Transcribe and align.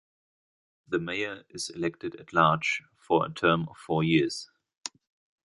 The 0.87 0.97
Mayor 0.97 1.43
is 1.51 1.69
elected 1.69 2.15
at 2.15 2.33
large 2.33 2.81
for 2.97 3.23
a 3.23 3.31
term 3.31 3.67
of 3.69 3.77
four 3.77 4.03
years. 4.03 4.49